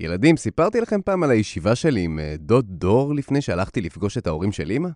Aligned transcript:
ילדים, 0.00 0.36
סיפרתי 0.36 0.80
לכם 0.80 1.02
פעם 1.02 1.22
על 1.22 1.30
הישיבה 1.30 1.74
שלי 1.74 2.00
עם 2.00 2.18
אה, 2.18 2.34
דוד 2.38 2.66
דור 2.68 3.14
לפני 3.14 3.42
שהלכתי 3.42 3.80
לפגוש 3.80 4.18
את 4.18 4.26
ההורים 4.26 4.52
של 4.52 4.70
אמא? 4.70 4.88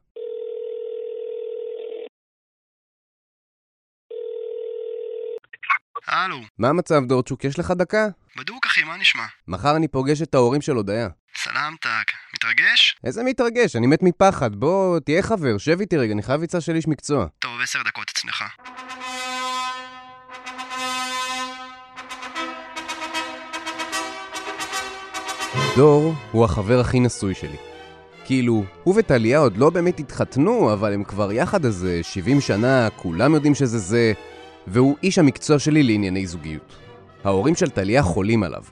הלו, 6.07 6.41
מה 6.59 6.69
המצב, 6.69 7.05
דורצ'וק? 7.05 7.45
יש 7.45 7.59
לך 7.59 7.71
דקה? 7.71 8.07
בדוק 8.37 8.67
אחי, 8.67 8.85
מה 8.85 8.97
נשמע? 8.97 9.25
מחר 9.49 9.77
אני 9.77 9.89
פוגש 9.89 10.23
את 10.23 10.35
ההורים 10.35 10.61
של 10.61 10.73
הודיה. 10.73 11.09
סלמתק, 11.37 12.13
מתרגש? 12.35 12.97
איזה 13.05 13.23
מתרגש, 13.23 13.77
אני 13.77 13.87
מת 13.87 14.03
מפחד. 14.03 14.57
בוא, 14.57 15.01
תהיה 15.01 15.23
חבר, 15.23 15.59
שב 15.59 15.81
איתי 15.81 15.97
רגע, 15.97 16.13
אני 16.13 16.23
חייב 16.23 16.43
עצה 16.43 16.61
של 16.61 16.75
איש 16.75 16.89
מקצוע. 16.89 17.27
טוב, 17.39 17.61
עשר 17.61 17.83
דקות 17.83 18.11
אצלך. 18.11 18.45
דור 25.77 26.15
הוא 26.33 26.45
החבר 26.45 26.81
הכי 26.81 27.01
נשוי 27.01 27.35
שלי. 27.35 27.57
כאילו, 28.25 28.65
הוא 28.85 28.95
וטליה 28.97 29.39
עוד 29.39 29.57
לא 29.57 29.71
באמת 29.71 30.01
התחתנו, 30.01 30.73
אבל 30.73 30.93
הם 30.93 31.05
כבר 31.05 31.33
יחד 31.33 31.65
איזה 31.65 32.01
70 32.03 32.41
שנה, 32.41 32.89
כולם 32.97 33.35
יודעים 33.35 33.55
שזה 33.55 33.79
זה, 33.79 34.13
והוא 34.67 34.97
איש 35.03 35.19
המקצוע 35.19 35.59
שלי 35.59 35.83
לענייני 35.83 36.27
זוגיות. 36.27 36.77
ההורים 37.25 37.55
של 37.55 37.71
טליה 37.71 38.03
חולים 38.03 38.43
עליו. 38.43 38.63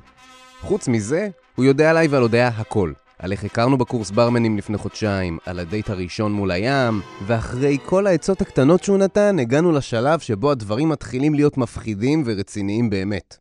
חוץ 0.60 0.88
מזה, 0.88 1.29
הוא 1.55 1.65
יודע 1.65 1.91
עליי 1.91 2.09
ועל 2.09 2.23
הודיה 2.23 2.48
הכל. 2.48 2.93
על 3.19 3.32
איך 3.32 3.45
הכרנו 3.45 3.79
בקורס 3.79 4.10
ברמנים 4.10 4.59
לפני 4.59 4.79
חודשיים, 4.79 5.38
על 5.46 5.59
הדייט 5.59 5.91
הראשון 5.91 6.32
מול 6.32 6.51
הים, 6.51 7.01
ואחרי 7.27 7.79
כל 7.87 8.07
העצות 8.07 8.41
הקטנות 8.41 8.84
שהוא 8.84 8.98
נתן, 8.98 9.38
הגענו 9.38 9.73
לשלב 9.73 10.21
שבו 10.21 10.51
הדברים 10.51 10.88
מתחילים 10.88 11.34
להיות 11.34 11.59
מפחידים 11.59 12.23
ורציניים 12.27 12.91
באמת. 12.91 13.37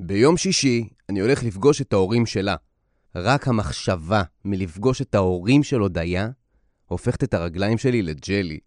ביום 0.00 0.36
שישי, 0.36 0.88
אני 1.08 1.20
הולך 1.20 1.44
לפגוש 1.44 1.80
את 1.80 1.92
ההורים 1.92 2.26
שלה. 2.26 2.54
רק 3.14 3.48
המחשבה 3.48 4.22
מלפגוש 4.44 5.02
את 5.02 5.14
ההורים 5.14 5.62
של 5.62 5.80
הודיה, 5.80 6.28
הופכת 6.86 7.24
את 7.24 7.34
הרגליים 7.34 7.78
שלי 7.78 8.02
לג'לי. 8.02 8.58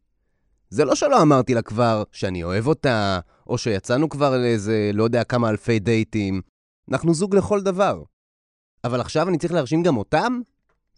זה 0.70 0.86
לא 0.86 0.96
שלא 0.96 1.22
אמרתי 1.22 1.54
לה 1.54 1.62
כבר 1.62 2.04
שאני 2.12 2.44
אוהב 2.44 2.68
אותה, 2.68 3.20
או 3.48 3.58
שיצאנו 3.58 4.10
כבר 4.10 4.38
לאיזה 4.38 4.92
לא 4.94 5.04
יודע 5.04 5.24
כמה 5.24 5.50
אלפי 5.50 5.80
דייטים. 5.80 6.42
אנחנו 6.92 7.14
זוג 7.14 7.36
לכל 7.36 7.62
דבר. 7.62 8.04
אבל 8.84 9.02
עכשיו 9.02 9.30
אני 9.30 9.38
צריך 9.38 9.54
להרשים 9.54 9.84
גם 9.84 9.98
אותם? 9.98 10.40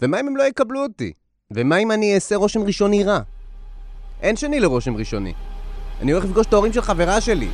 ומה 0.01 0.19
אם 0.19 0.27
הם 0.27 0.37
לא 0.37 0.43
יקבלו 0.43 0.83
אותי? 0.83 1.13
ומה 1.51 1.77
אם 1.77 1.91
אני 1.91 2.15
אעשה 2.15 2.35
רושם 2.35 2.63
ראשוני 2.63 3.03
רע? 3.03 3.19
אין 4.21 4.35
שני 4.35 4.59
לרושם 4.59 4.95
ראשוני. 4.95 5.33
אני 6.01 6.11
הולך 6.11 6.25
לפגוש 6.25 6.47
את 6.47 6.53
ההורים 6.53 6.73
של 6.73 6.81
חברה 6.81 7.21
שלי. 7.21 7.49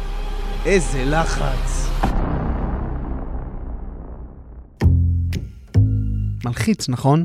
איזה 0.66 1.04
לחץ. 1.06 1.90
מלחיץ, 6.46 6.90
נכון? 6.90 7.24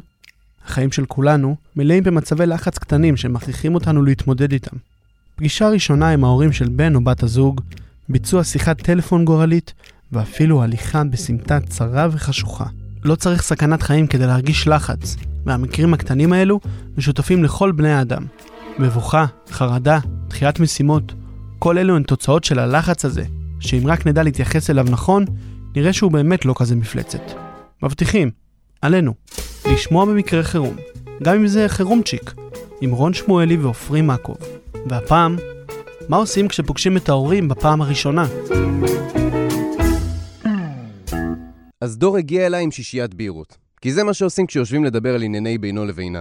החיים 0.66 0.92
של 0.92 1.06
כולנו 1.06 1.56
מלאים 1.76 2.04
במצבי 2.04 2.46
לחץ 2.46 2.78
קטנים 2.78 3.16
שמכריחים 3.16 3.74
אותנו 3.74 4.02
להתמודד 4.02 4.52
איתם. 4.52 4.76
פגישה 5.36 5.68
ראשונה 5.68 6.10
עם 6.10 6.24
ההורים 6.24 6.52
של 6.52 6.68
בן 6.68 6.94
או 6.94 7.04
בת 7.04 7.22
הזוג, 7.22 7.60
ביצוע 8.08 8.44
שיחת 8.44 8.82
טלפון 8.82 9.24
גורלית, 9.24 9.72
ואפילו 10.12 10.62
הליכה 10.62 11.04
בסמטה 11.04 11.60
צרה 11.60 12.08
וחשוכה. 12.10 12.64
לא 13.04 13.14
צריך 13.14 13.42
סכנת 13.42 13.82
חיים 13.82 14.06
כדי 14.06 14.26
להרגיש 14.26 14.68
לחץ, 14.68 15.16
והמקרים 15.46 15.94
הקטנים 15.94 16.32
האלו 16.32 16.60
משותפים 16.98 17.44
לכל 17.44 17.72
בני 17.72 17.92
האדם. 17.92 18.26
מבוכה, 18.78 19.26
חרדה, 19.50 19.98
דחיית 20.28 20.60
משימות, 20.60 21.14
כל 21.58 21.78
אלו 21.78 21.96
הן 21.96 22.02
תוצאות 22.02 22.44
של 22.44 22.58
הלחץ 22.58 23.04
הזה, 23.04 23.24
שאם 23.60 23.82
רק 23.86 24.06
נדע 24.06 24.22
להתייחס 24.22 24.70
אליו 24.70 24.86
נכון, 24.90 25.24
נראה 25.76 25.92
שהוא 25.92 26.12
באמת 26.12 26.44
לא 26.44 26.54
כזה 26.56 26.76
מפלצת. 26.76 27.22
מבטיחים, 27.82 28.30
עלינו, 28.84 29.14
לשמוע 29.72 30.04
במקרה 30.04 30.42
חירום, 30.42 30.76
גם 31.22 31.36
אם 31.36 31.46
זה 31.46 31.68
חירומצ'יק, 31.68 32.34
עם 32.80 32.90
רון 32.90 33.14
שמואלי 33.14 33.56
ועופרי 33.56 34.02
מקוב. 34.02 34.36
והפעם, 34.86 35.36
מה 36.08 36.16
עושים 36.16 36.48
כשפוגשים 36.48 36.96
את 36.96 37.08
ההורים 37.08 37.48
בפעם 37.48 37.82
הראשונה? 37.82 38.26
אז 41.80 41.98
דור 41.98 42.16
הגיע 42.16 42.46
אליי 42.46 42.64
עם 42.64 42.70
שישיית 42.70 43.14
בירות. 43.14 43.56
כי 43.80 43.92
זה 43.92 44.04
מה 44.04 44.14
שעושים 44.14 44.46
כשיושבים 44.46 44.84
לדבר 44.84 45.14
על 45.14 45.22
ענייני 45.22 45.58
בינו 45.58 45.84
לבינה. 45.84 46.20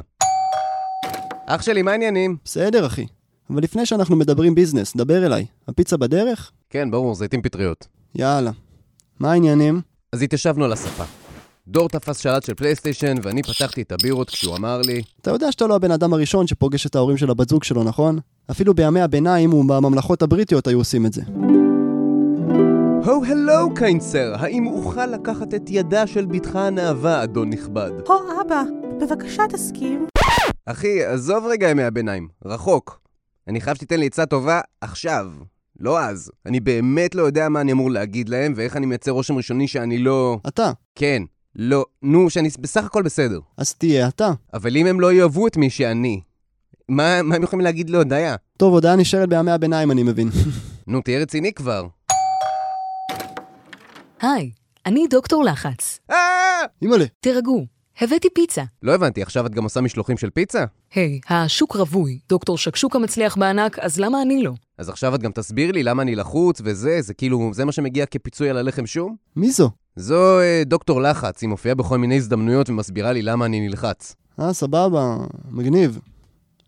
אח 1.45 1.61
שלי, 1.61 1.81
מה 1.81 1.91
העניינים? 1.91 2.37
בסדר, 2.45 2.85
אחי. 2.85 3.05
אבל 3.49 3.63
לפני 3.63 3.85
שאנחנו 3.85 4.15
מדברים 4.15 4.55
ביזנס, 4.55 4.95
דבר 4.95 5.25
אליי. 5.25 5.45
הפיצה 5.67 5.97
בדרך? 5.97 6.51
כן, 6.69 6.91
ברור, 6.91 7.15
זיתים 7.15 7.41
פטריות. 7.41 7.87
יאללה. 8.15 8.51
מה 9.19 9.31
העניינים? 9.31 9.81
אז 10.11 10.21
התיישבנו 10.21 10.65
על 10.65 10.71
הספה. 10.71 11.22
דור 11.67 11.89
תפס 11.89 12.17
שלט 12.17 12.43
של 12.43 12.53
פלייסטיישן, 12.53 13.15
ואני 13.23 13.43
פתחתי 13.43 13.81
את 13.81 13.91
הבירות 13.91 14.29
כשהוא 14.29 14.57
אמר 14.57 14.81
לי, 14.81 15.01
אתה 15.21 15.31
יודע 15.31 15.51
שאתה 15.51 15.67
לא 15.67 15.75
הבן 15.75 15.91
אדם 15.91 16.13
הראשון 16.13 16.47
שפוגש 16.47 16.85
את 16.85 16.95
ההורים 16.95 17.17
של 17.17 17.29
הבת 17.29 17.49
זוג 17.49 17.63
שלו, 17.63 17.83
נכון? 17.83 18.19
אפילו 18.51 18.73
בימי 18.73 19.01
הביניים 19.01 19.53
ובממלכות 19.53 20.21
הבריטיות 20.21 20.67
היו 20.67 20.77
עושים 20.77 21.05
את 21.05 21.13
זה. 21.13 21.21
הו 23.05 23.25
הלו 23.25 23.73
קיינסר, 23.75 24.33
האם 24.39 24.67
אוכל 24.67 25.05
לקחת 25.05 25.53
את 25.53 25.61
ידה 25.69 26.07
של 26.07 26.25
בתך 26.25 26.55
הנאווה, 26.55 27.23
אדון 27.23 27.49
נכבד? 27.49 27.91
הו 28.07 28.15
אבא, 28.41 28.63
בבקשה 29.01 29.43
תסכים. 29.49 30.07
אחי, 30.65 31.03
עזוב 31.03 31.45
רגע 31.45 31.69
ימי 31.69 31.83
הביניים, 31.83 32.27
רחוק. 32.45 33.01
אני 33.47 33.61
חייב 33.61 33.75
שתיתן 33.75 33.99
לי 33.99 34.05
עצה 34.05 34.25
טובה 34.25 34.61
עכשיו, 34.81 35.27
לא 35.79 35.99
אז. 35.99 36.31
אני 36.45 36.59
באמת 36.59 37.15
לא 37.15 37.21
יודע 37.21 37.49
מה 37.49 37.61
אני 37.61 37.71
אמור 37.71 37.91
להגיד 37.91 38.29
להם, 38.29 38.53
ואיך 38.55 38.77
אני 38.77 38.85
מייצר 38.85 39.11
רושם 39.11 39.35
ראשוני 39.35 39.67
שאני 39.67 39.97
לא... 39.97 40.37
אתה. 40.47 40.71
כן, 40.95 41.23
לא, 41.55 41.85
נו, 42.01 42.29
שאני 42.29 42.49
בסך 42.59 42.85
הכל 42.85 43.03
בסדר. 43.03 43.39
אז 43.57 43.73
תהיה 43.73 44.07
אתה. 44.07 44.31
אבל 44.53 44.77
אם 44.77 44.85
הם 44.85 44.99
לא 44.99 45.13
יאהבו 45.13 45.47
את 45.47 45.57
מי 45.57 45.69
שאני, 45.69 46.21
מה, 46.89 47.21
מה 47.21 47.35
הם 47.35 47.43
יכולים 47.43 47.63
להגיד 47.63 47.89
להודיה? 47.89 48.35
טוב, 48.57 48.73
הודעה 48.73 48.95
נשארת 48.95 49.29
בימי 49.29 49.51
הביניים, 49.51 49.91
אני 49.91 50.03
מבין. 50.03 50.29
נו, 50.87 51.01
תהיה 51.01 51.19
רציני 51.19 51.53
כבר. 51.53 51.87
היי, 54.21 54.51
אני 54.85 55.07
דוקטור 55.09 55.43
לחץ. 55.43 55.99
אה! 56.11 56.17
אימא'לה. 56.81 57.05
תירגעו, 57.19 57.65
הבאתי 58.01 58.27
פיצה. 58.35 58.63
לא 58.83 58.95
הבנתי, 58.95 59.21
עכשיו 59.21 59.45
את 59.45 59.55
גם 59.55 59.63
עושה 59.63 59.81
משלוחים 59.81 60.17
של 60.17 60.29
פיצה? 60.29 60.65
היי, 60.93 61.19
השוק 61.29 61.75
רווי, 61.75 62.19
דוקטור 62.29 62.57
שקשוקה 62.57 62.99
מצליח 62.99 63.37
בענק, 63.37 63.79
אז 63.79 63.99
למה 63.99 64.21
אני 64.21 64.43
לא? 64.43 64.51
אז 64.83 64.89
עכשיו 64.89 65.15
את 65.15 65.21
גם 65.21 65.31
תסביר 65.31 65.71
לי 65.71 65.83
למה 65.83 66.01
אני 66.01 66.15
לחוץ 66.15 66.61
וזה, 66.63 67.01
זה 67.01 67.13
כאילו, 67.13 67.51
זה 67.53 67.65
מה 67.65 67.71
שמגיע 67.71 68.05
כפיצוי 68.05 68.49
על 68.49 68.57
הלחם 68.57 68.85
שום? 68.85 69.15
מי 69.35 69.51
זו? 69.51 69.69
זו 69.95 70.39
אה, 70.39 70.63
דוקטור 70.65 71.01
לחץ, 71.01 71.41
היא 71.41 71.49
מופיעה 71.49 71.75
בכל 71.75 71.97
מיני 71.97 72.15
הזדמנויות 72.15 72.69
ומסבירה 72.69 73.11
לי 73.11 73.21
למה 73.21 73.45
אני 73.45 73.67
נלחץ. 73.67 74.15
אה, 74.39 74.53
סבבה, 74.53 75.17
מגניב. 75.51 75.99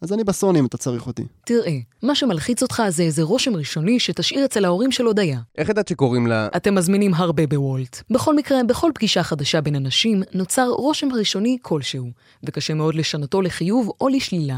אז 0.02 0.14
אני 0.14 0.24
בסוני 0.24 0.60
אם 0.60 0.66
אתה 0.66 0.78
צריך 0.78 1.08
אותי. 1.08 1.24
תראה, 1.46 1.78
מה 2.04 2.16
שמלחיץ 2.16 2.64
אותך 2.64 2.84
זה 2.90 3.04
איזה 3.04 3.24
רושם 3.24 3.56
ראשוני 3.56 4.00
שתשאיר 4.00 4.46
אצל 4.46 4.66
ההורים 4.66 4.92
של 4.92 5.06
הודיה. 5.06 5.40
איך 5.58 5.70
ידעת 5.70 5.88
שקוראים 5.88 6.28
לה... 6.28 6.48
אתם 6.56 6.76
מזמינים 6.76 7.14
הרבה 7.14 7.48
בוולט. 7.48 8.02
בכל 8.10 8.36
מקרה, 8.36 8.58
בכל 8.68 8.92
פגישה 8.96 9.24
חדשה 9.24 9.62
בין 9.62 9.76
אנשים, 9.76 10.24
נוצר 10.34 10.68
רושם 10.68 11.08
ראשוני 11.14 11.58
כלשהו, 11.62 12.08
וקשה 12.44 12.74
מאוד 12.74 12.96
לשנותו 12.96 13.42
לחיוב 13.42 13.92
או 14.02 14.08
לשלילה. 14.08 14.58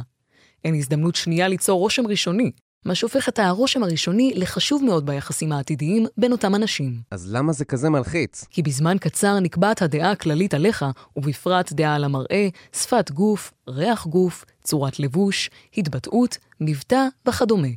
אין 0.66 0.75
הזדמנות 0.75 1.16
שנייה 1.16 1.47
ליצור 1.47 1.79
רושם 1.79 2.07
ראשוני, 2.07 2.51
מה 2.88 2.96
שהופך 2.96 3.30
את 3.30 3.40
הרושם 3.40 3.84
הראשוני 3.84 4.34
לחשוב 4.36 4.84
מאוד 4.84 5.06
ביחסים 5.06 5.52
העתידיים 5.52 6.06
בין 6.18 6.31
אותם 6.31 6.56
אנשים. 6.56 7.02
אז 7.12 7.34
למה 7.34 7.53
זה 7.53 7.66
כזה 7.66 7.90
מלחיץ? 7.90 8.46
כי 8.50 8.62
בזמן 8.62 8.98
קצר 8.98 9.40
נקבעת 9.40 9.81
הדעה 9.81 10.12
הכללית 10.12 10.53
עליך, 10.53 10.86
ובפרט 11.16 11.74
דעה 11.74 11.96
על 11.96 12.03
המראה, 12.03 12.48
שפת 12.74 13.12
גוף, 13.12 13.53
ריח 13.68 14.08
גוף, 14.08 14.46
צורת 14.64 15.00
לבוש, 15.00 15.50
התבטאות, 15.78 16.38
מבטא 16.62 17.08
וכדומה. 17.28 17.68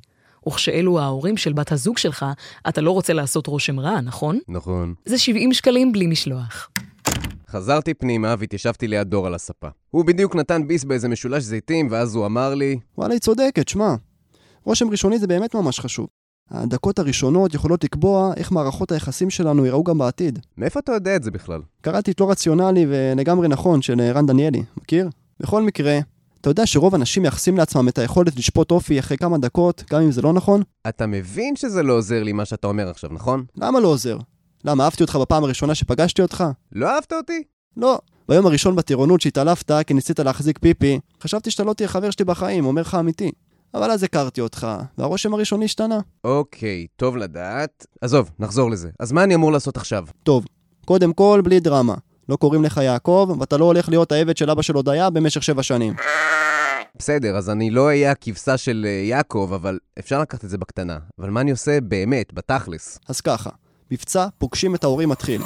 וכשאלו 0.48 1.00
ההורים 1.00 1.36
של 1.36 1.52
בת 1.52 1.72
הזוג 1.72 1.98
שלך, 1.98 2.26
אתה 2.68 2.80
לא 2.80 2.90
רוצה 2.90 3.12
לעשות 3.12 3.46
רושם 3.46 3.80
רע, 3.80 4.00
נכון? 4.00 4.38
נכון. 4.48 4.94
זה 5.04 5.18
70 5.18 5.52
שקלים 5.52 5.92
בלי 5.92 6.06
משלוח. 6.06 6.70
חזרתי 7.48 7.94
פנימה 7.94 8.34
והתיישבתי 8.38 8.88
ליד 8.88 9.08
דור 9.08 9.26
על 9.26 9.34
הספה. 9.34 9.68
הוא 9.90 10.04
בדיוק 10.04 10.36
נתן 10.36 10.66
ביס 10.66 10.84
באיזה 10.84 11.08
משולש 11.08 11.42
זיתים, 11.42 11.88
ואז 11.90 12.14
הוא 12.14 12.26
אמר 12.26 12.54
לי, 12.54 12.78
וואלה, 12.98 13.12
היא 13.12 13.20
צודקת, 13.20 13.68
שמע. 13.68 13.94
רושם 14.64 14.90
ראשוני 14.90 15.18
זה 15.18 15.26
באמת 15.26 15.54
ממש 15.54 15.80
חשוב. 15.80 16.06
הדקות 16.50 16.98
הראשונות 16.98 17.54
יכולות 17.54 17.84
לקבוע 17.84 18.32
איך 18.36 18.52
מערכות 18.52 18.92
היחסים 18.92 19.30
שלנו 19.30 19.64
ייראו 19.64 19.84
גם 19.84 19.98
בעתיד. 19.98 20.38
מאיפה 20.56 20.80
אתה 20.80 20.92
יודע 20.92 21.16
את 21.16 21.22
זה 21.22 21.30
בכלל? 21.30 21.60
קראתי 21.80 22.10
את 22.10 22.20
לא 22.20 22.30
רציונלי 22.30 22.86
ולגמרי 22.88 23.48
נכון 23.48 23.82
של 23.82 24.00
רן 24.14 24.26
דניאלי, 24.26 24.62
מכיר? 24.76 25.08
בכל 25.40 25.62
מקרה, 25.62 25.98
אתה 26.40 26.50
יודע 26.50 26.66
שרוב 26.66 26.94
האנשים 26.94 27.22
מייחסים 27.22 27.56
לעצמם 27.56 27.88
את 27.88 27.98
היכולת 27.98 28.36
לשפוט 28.36 28.70
אופי 28.70 28.98
אחרי 28.98 29.16
כמה 29.16 29.38
דקות, 29.38 29.84
גם 29.90 30.02
אם 30.02 30.10
זה 30.10 30.22
לא 30.22 30.32
נכון? 30.32 30.62
אתה 30.88 31.06
מבין 31.06 31.56
שזה 31.56 31.82
לא 31.82 31.92
עוזר 31.92 32.22
לי 32.22 32.32
מה 32.32 32.44
שאתה 32.44 32.66
אומר 32.66 32.88
עכשיו, 32.88 33.10
נכון? 33.12 33.44
למה 33.56 33.80
לא 33.80 33.88
עוזר? 33.88 34.18
למה, 34.64 34.84
אהבתי 34.84 35.02
אותך 35.02 35.16
בפעם 35.16 35.44
הראשונה 35.44 35.74
שפגשתי 35.74 36.22
אותך? 36.22 36.44
לא 36.72 36.88
אהבת 36.90 37.12
אותי? 37.12 37.42
לא. 37.76 37.98
ביום 38.28 38.46
הראשון 38.46 38.76
בטירונות 38.76 39.20
שהתעלפת 39.20 39.72
כי 39.86 39.94
ניסית 39.94 40.20
להחזיק 40.20 40.58
פיפי, 40.58 41.00
חשבתי 41.22 41.50
שאתה 41.50 41.64
לא 41.64 41.72
תהיה 41.72 41.88
חבר 41.88 42.10
שלי 42.10 42.24
בחיים, 42.24 42.66
אומר 42.66 42.82
לך 42.82 42.94
אמיתי. 42.94 43.32
אבל 43.74 43.90
אז 43.90 44.02
הכרתי 44.02 44.40
אותך, 44.40 44.66
והרושם 44.98 45.34
הראשוני 45.34 45.64
השתנה. 45.64 45.98
אוקיי, 46.24 46.86
טוב 46.96 47.16
לדעת. 47.16 47.86
עזוב, 48.00 48.30
נחזור 48.38 48.70
לזה. 48.70 48.90
אז 49.00 49.12
מה 49.12 49.24
אני 49.24 49.34
אמור 49.34 49.52
לעשות 49.52 49.76
עכשיו? 49.76 50.04
טוב, 50.22 50.44
קודם 50.84 51.12
כל, 51.12 51.40
בלי 51.44 51.60
דרמה. 51.60 51.94
לא 52.28 52.36
קוראים 52.36 52.64
לך 52.64 52.76
יעקב, 52.76 53.36
ואתה 53.40 53.56
לא 53.56 53.64
הולך 53.64 53.88
להיות 53.88 54.12
העבד 54.12 54.36
של 54.36 54.50
אבא 54.50 54.62
של 54.62 54.74
הודיה 54.74 55.10
במשך 55.10 55.42
שבע 55.42 55.62
שנים. 55.62 55.94
בסדר, 56.96 57.36
אז 57.36 57.50
אני 57.50 57.70
לא 57.70 57.86
אהיה 57.86 58.10
הכבשה 58.10 58.56
של 58.56 58.86
אה, 58.88 58.90
יעקב, 58.90 59.50
אבל 59.54 59.78
אפשר 59.98 60.20
לקחת 60.20 60.44
את 60.44 60.50
זה 60.50 60.58
בקטנה. 60.58 60.98
אבל 61.18 61.30
מה 61.30 61.40
אני 61.40 61.50
עושה 61.50 61.80
באמת, 61.80 62.34
בתכלס? 62.34 62.98
אז 63.08 63.20
ככה, 63.20 63.50
מבצע 63.90 64.26
פוגשים 64.38 64.74
את 64.74 64.84
ההורים 64.84 65.08
מתחיל. 65.08 65.42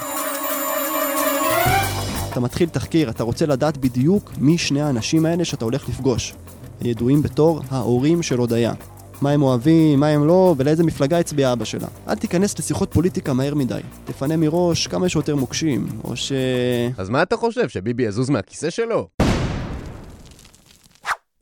אתה 2.30 2.40
מתחיל 2.40 2.68
תחקיר, 2.68 3.10
אתה 3.10 3.22
רוצה 3.22 3.46
לדעת 3.46 3.76
בדיוק 3.76 4.30
מי 4.38 4.58
שני 4.58 4.82
האנשים 4.82 5.26
האלה 5.26 5.44
שאתה 5.44 5.64
הולך 5.64 5.88
לפגוש. 5.88 6.34
הידועים 6.80 7.22
בתור 7.22 7.62
ההורים 7.70 8.22
של 8.22 8.38
הודיה. 8.38 8.72
מה 9.22 9.30
הם 9.30 9.42
אוהבים, 9.42 10.00
מה 10.00 10.08
הם 10.08 10.26
לא, 10.26 10.54
ולאיזה 10.58 10.84
מפלגה 10.84 11.18
הצביע 11.18 11.52
אבא 11.52 11.64
שלה. 11.64 11.88
אל 12.08 12.14
תיכנס 12.14 12.58
לשיחות 12.58 12.92
פוליטיקה 12.92 13.32
מהר 13.32 13.54
מדי. 13.54 13.80
תפנה 14.04 14.36
מראש 14.36 14.86
כמה 14.86 15.08
שיותר 15.08 15.36
מוקשים, 15.36 15.86
או 16.04 16.16
ש... 16.16 16.32
אז 16.96 17.08
מה 17.08 17.22
אתה 17.22 17.36
חושב, 17.36 17.68
שביבי 17.68 18.02
יזוז 18.02 18.30
מהכיסא 18.30 18.70
שלו? 18.70 19.08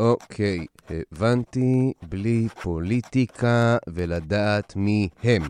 אוקיי, 0.00 0.67
הבנתי, 1.12 1.93
בלי 2.08 2.49
פוליטיקה 2.62 3.76
ולדעת 3.88 4.76
מי 4.76 5.08
הם. 5.25 5.43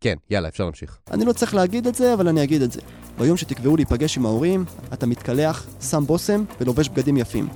כן, 0.00 0.14
יאללה, 0.30 0.48
אפשר 0.48 0.64
להמשיך. 0.64 0.98
אני 1.10 1.24
לא 1.24 1.32
צריך 1.32 1.54
להגיד 1.54 1.86
את 1.86 1.94
זה, 1.94 2.14
אבל 2.14 2.28
אני 2.28 2.42
אגיד 2.42 2.62
את 2.62 2.72
זה. 2.72 2.80
ביום 3.18 3.36
שתקבעו 3.36 3.76
להיפגש 3.76 4.16
עם 4.16 4.26
ההורים, 4.26 4.64
אתה 4.92 5.06
מתקלח, 5.06 5.66
שם 5.90 6.04
בושם 6.06 6.44
ולובש 6.60 6.88
בגדים 6.88 7.16
יפים. 7.16 7.48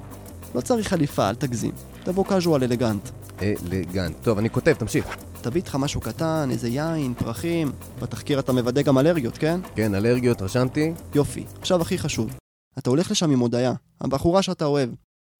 לא 0.54 0.60
צריך 0.60 0.88
חליפה, 0.88 1.28
אל 1.28 1.34
תגזים. 1.34 1.72
תבוא 2.04 2.24
קאז'ואל 2.24 2.64
אלגנט. 2.64 3.08
אלגנט. 3.42 4.16
טוב, 4.22 4.38
אני 4.38 4.50
כותב, 4.50 4.72
תמשיך. 4.72 5.16
תביא 5.42 5.60
איתך 5.60 5.74
משהו 5.74 6.00
קטן, 6.00 6.48
איזה 6.50 6.68
יין, 6.68 7.14
פרחים. 7.14 7.72
בתחקיר 8.02 8.38
אתה 8.38 8.52
מוודא 8.52 8.82
גם 8.82 8.98
אלרגיות, 8.98 9.38
כן? 9.38 9.60
כן, 9.74 9.94
אלרגיות, 9.94 10.42
רשמתי. 10.42 10.92
יופי. 11.14 11.44
עכשיו 11.60 11.80
הכי 11.80 11.98
חשוב. 11.98 12.30
אתה 12.78 12.90
הולך 12.90 13.10
לשם 13.10 13.30
עם 13.30 13.38
הודיה, 13.38 13.72
הבחורה 14.00 14.42
שאתה 14.42 14.64
אוהב. 14.64 14.90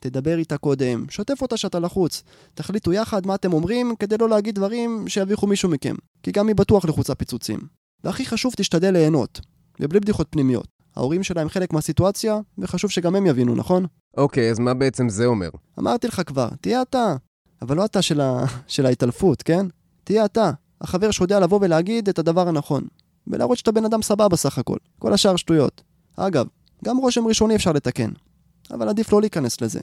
תדבר 0.01 0.39
איתה 0.39 0.59
קודם, 0.59 1.05
שתף 1.11 1.43
אותה 1.43 1.57
שאתה 1.57 1.79
לחוץ. 1.79 2.23
תחליטו 2.55 2.93
יחד 2.93 3.27
מה 3.27 3.35
אתם 3.35 3.53
אומרים 3.53 3.95
כדי 3.99 4.17
לא 4.17 4.29
להגיד 4.29 4.55
דברים 4.55 5.09
שיביכו 5.09 5.47
מישהו 5.47 5.69
מכם. 5.69 5.95
כי 6.23 6.33
גם 6.33 6.49
היא 6.49 6.57
בטוח 6.57 6.85
לחוצה 6.85 7.15
פיצוצים. 7.15 7.61
והכי 8.05 8.27
חשוב, 8.27 8.53
תשתדל 8.57 8.91
ליהנות. 8.91 9.41
ובלי 9.81 10.01
בדיחות 10.01 10.27
פנימיות. 10.31 10.74
ההורים 10.97 11.23
שלה 11.23 11.43
הם 11.43 11.49
חלק 11.49 11.73
מהסיטואציה, 11.73 12.39
וחשוב 12.59 12.91
שגם 12.91 13.15
הם 13.15 13.27
יבינו, 13.27 13.55
נכון? 13.55 13.87
אוקיי, 14.17 14.51
אז 14.51 14.59
מה 14.59 14.75
בעצם 14.75 15.09
זה 15.09 15.27
אומר? 15.27 15.49
אמרתי 15.79 16.07
לך 16.07 16.23
כבר, 16.27 16.49
תהיה 16.61 16.83
אתה. 16.83 17.17
אבל 17.63 17.77
לא 17.77 17.85
אתה 17.85 18.03
של, 18.03 18.21
ה... 18.21 18.45
של 18.67 18.87
ההתעלפות, 18.87 19.43
כן? 19.43 19.67
תהיה 20.05 20.25
אתה. 20.25 20.51
החבר 20.81 21.11
שיודע 21.11 21.41
לבוא 21.41 21.59
ולהגיד 21.63 22.09
את 22.09 22.19
הדבר 22.19 22.49
הנכון. 22.49 22.85
ולהראות 23.27 23.59
שאתה 23.59 23.73
בן 23.73 23.85
אדם 23.85 24.03
סבבה 24.03 24.37
סך 24.37 24.59
הכל. 24.59 24.77
כל 24.99 25.13
השאר 25.13 25.37
שטויות. 25.37 25.83
אגב, 26.17 26.47
גם 26.85 26.97
רושם 26.97 27.27
ראשוני 27.27 27.57
אפשר 27.57 27.73
לתקן. 27.73 28.11
אבל 28.71 28.89
עדיף 28.89 29.13
לא 29.13 29.21
להיכנס 29.21 29.61
לזה. 29.61 29.81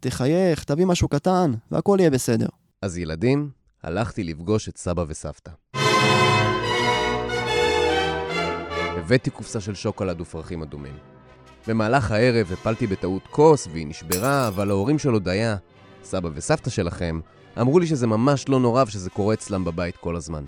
תחייך, 0.00 0.64
תביא 0.64 0.86
משהו 0.86 1.08
קטן, 1.08 1.52
והכל 1.70 1.96
יהיה 2.00 2.10
בסדר. 2.10 2.48
אז 2.82 2.98
ילדים, 2.98 3.50
הלכתי 3.82 4.24
לפגוש 4.24 4.68
את 4.68 4.78
סבא 4.78 5.04
וסבתא. 5.08 5.50
הבאתי 8.96 9.30
קופסה 9.30 9.60
של 9.60 9.74
שוקולד 9.74 10.20
ופרחים 10.20 10.62
אדומים. 10.62 10.94
במהלך 11.66 12.10
הערב 12.10 12.52
הפלתי 12.52 12.86
בטעות 12.86 13.22
כוס 13.30 13.68
והיא 13.72 13.86
נשברה, 13.86 14.48
אבל 14.48 14.70
ההורים 14.70 14.98
של 14.98 15.08
הודיה, 15.08 15.56
סבא 16.02 16.28
וסבתא 16.34 16.70
שלכם, 16.70 17.20
אמרו 17.60 17.78
לי 17.78 17.86
שזה 17.86 18.06
ממש 18.06 18.48
לא 18.48 18.60
נורא 18.60 18.84
ושזה 18.86 19.10
קורה 19.10 19.34
אצלם 19.34 19.64
בבית 19.64 19.96
כל 19.96 20.16
הזמן. 20.16 20.44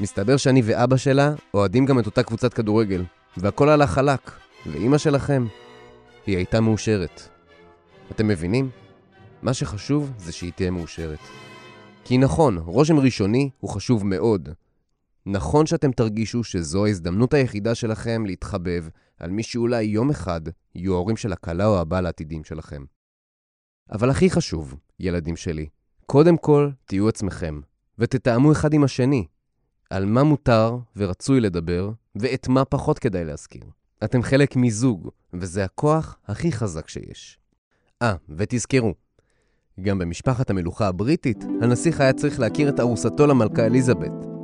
מסתבר 0.00 0.36
שאני 0.36 0.62
ואבא 0.64 0.96
שלה 0.96 1.32
אוהדים 1.54 1.86
גם 1.86 1.98
את 1.98 2.06
אותה 2.06 2.22
קבוצת 2.22 2.54
כדורגל, 2.54 3.04
והכל 3.36 3.68
הלך 3.68 3.90
חלק, 3.90 4.30
ואימא 4.66 4.98
שלכם, 4.98 5.46
היא 6.26 6.36
הייתה 6.36 6.60
מאושרת. 6.60 7.28
אתם 8.10 8.28
מבינים? 8.28 8.70
מה 9.42 9.54
שחשוב 9.54 10.12
זה 10.18 10.32
שהיא 10.32 10.52
תהיה 10.52 10.70
מאושרת. 10.70 11.18
כי 12.04 12.18
נכון, 12.18 12.58
רושם 12.58 12.98
ראשוני 12.98 13.50
הוא 13.60 13.70
חשוב 13.70 14.06
מאוד. 14.06 14.48
נכון 15.26 15.66
שאתם 15.66 15.92
תרגישו 15.92 16.44
שזו 16.44 16.86
ההזדמנות 16.86 17.34
היחידה 17.34 17.74
שלכם 17.74 18.26
להתחבב 18.26 18.88
על 19.18 19.30
מי 19.30 19.42
שאולי 19.42 19.82
יום 19.82 20.10
אחד 20.10 20.40
יהיו 20.74 20.94
ההורים 20.94 21.16
של 21.16 21.32
הכלה 21.32 21.66
או 21.66 21.80
הבעל 21.80 22.06
העתידים 22.06 22.44
שלכם. 22.44 22.84
אבל 23.92 24.10
הכי 24.10 24.30
חשוב, 24.30 24.74
ילדים 25.00 25.36
שלי, 25.36 25.66
קודם 26.06 26.36
כל 26.36 26.70
תהיו 26.84 27.08
עצמכם, 27.08 27.60
ותתאמו 27.98 28.52
אחד 28.52 28.72
עם 28.72 28.84
השני, 28.84 29.26
על 29.90 30.04
מה 30.04 30.22
מותר 30.22 30.78
ורצוי 30.96 31.40
לדבר, 31.40 31.90
ואת 32.16 32.48
מה 32.48 32.64
פחות 32.64 32.98
כדאי 32.98 33.24
להזכיר. 33.24 33.64
אתם 34.04 34.22
חלק 34.22 34.56
מזוג, 34.56 35.10
וזה 35.32 35.64
הכוח 35.64 36.18
הכי 36.26 36.52
חזק 36.52 36.88
שיש. 36.88 37.38
אה, 38.02 38.14
ותזכרו, 38.28 38.94
גם 39.80 39.98
במשפחת 39.98 40.50
המלוכה 40.50 40.88
הבריטית, 40.88 41.44
הנסיך 41.62 42.00
היה 42.00 42.12
צריך 42.12 42.40
להכיר 42.40 42.68
את 42.68 42.80
ארוסתו 42.80 43.26
למלכה 43.26 43.66
אליזבת. 43.66 44.35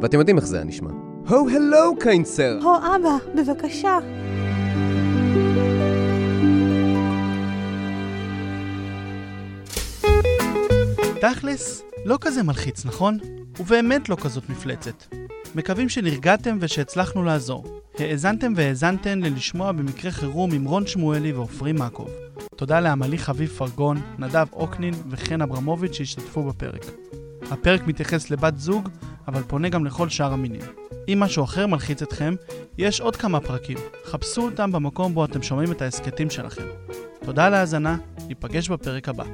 ואתם 0.00 0.18
יודעים 0.18 0.36
איך 0.36 0.46
זה 0.46 0.56
היה 0.56 0.64
נשמע. 0.64 0.90
הו, 1.26 1.48
הלו, 1.48 1.96
קיינצר! 2.00 2.58
הו, 2.62 2.76
אבא, 2.76 3.16
בבקשה. 3.34 3.98
תכלס, 11.20 11.82
לא 12.04 12.18
כזה 12.20 12.42
מלחיץ, 12.42 12.84
נכון? 12.84 13.18
ובאמת 13.60 14.08
לא 14.08 14.16
כזאת 14.16 14.50
מפלצת. 14.50 15.04
מקווים 15.54 15.88
שנרגעתם 15.88 16.56
ושהצלחנו 16.60 17.22
לעזור. 17.22 17.80
האזנתם 17.98 18.52
והאזנתן 18.56 19.18
ללשמוע 19.20 19.72
במקרה 19.72 20.10
חירום 20.10 20.52
עם 20.52 20.64
רון 20.64 20.86
שמואלי 20.86 21.32
ועופרי 21.32 21.72
מקוב. 21.72 22.08
תודה 22.56 22.80
לעמלי 22.80 23.18
חביב 23.18 23.48
פרגון, 23.48 24.00
נדב 24.18 24.46
אוקנין 24.52 24.94
וחן 25.10 25.42
אברמוביץ' 25.42 25.92
שהשתתפו 25.92 26.42
בפרק. 26.42 26.84
הפרק 27.50 27.86
מתייחס 27.86 28.30
לבת 28.30 28.58
זוג, 28.58 28.88
אבל 29.28 29.42
פונה 29.42 29.68
גם 29.68 29.84
לכל 29.84 30.08
שאר 30.08 30.32
המינים. 30.32 30.60
אם 31.08 31.20
משהו 31.20 31.44
אחר 31.44 31.66
מלחיץ 31.66 32.02
אתכם, 32.02 32.34
יש 32.78 33.00
עוד 33.00 33.16
כמה 33.16 33.40
פרקים. 33.40 33.78
חפשו 34.04 34.42
אותם 34.42 34.72
במקום 34.72 35.14
בו 35.14 35.24
אתם 35.24 35.42
שומעים 35.42 35.72
את 35.72 35.82
ההסכתים 35.82 36.30
שלכם. 36.30 36.66
תודה 37.24 37.46
על 37.46 37.54
ההאזנה, 37.54 37.96
ניפגש 38.28 38.68
בפרק 38.68 39.08
הבא. 39.08 39.24